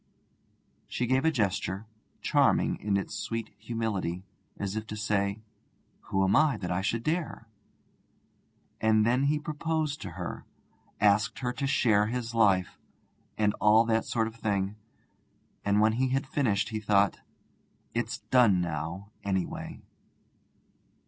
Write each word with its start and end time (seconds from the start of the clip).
She 0.87 1.05
gave 1.05 1.25
a 1.25 1.29
gesture, 1.31 1.85
charming 2.23 2.77
in 2.77 2.97
its 2.97 3.13
sweet 3.13 3.53
humility, 3.59 4.23
as 4.57 4.75
if 4.75 4.87
to 4.87 4.95
say: 4.95 5.43
'Who 6.05 6.23
am 6.23 6.35
I 6.35 6.57
that 6.57 6.71
I 6.71 6.81
should 6.81 7.03
dare' 7.03 7.47
And 8.81 9.05
then 9.05 9.25
he 9.25 9.37
proposed 9.37 10.01
to 10.01 10.11
her, 10.13 10.43
asked 10.99 11.37
her 11.37 11.53
to 11.53 11.67
share 11.67 12.07
his 12.07 12.33
life, 12.33 12.79
and 13.37 13.53
all 13.61 13.85
that 13.85 14.05
sort 14.05 14.25
of 14.25 14.33
thing; 14.33 14.75
and 15.63 15.79
when 15.79 15.93
he 15.93 16.07
had 16.09 16.25
finished 16.25 16.69
he 16.69 16.79
thought, 16.79 17.19
'It's 17.93 18.21
done 18.31 18.59
now, 18.59 19.11
anyway.' 19.23 19.83